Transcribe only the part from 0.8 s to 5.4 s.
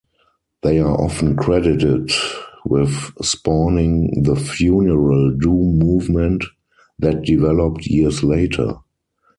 often credited with spawning the funeral